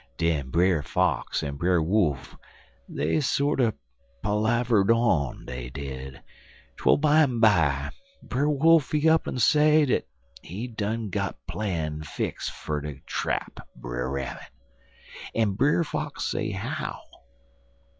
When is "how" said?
16.49-16.99